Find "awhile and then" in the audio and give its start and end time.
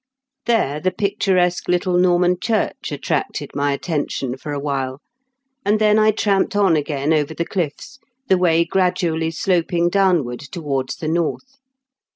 4.51-5.99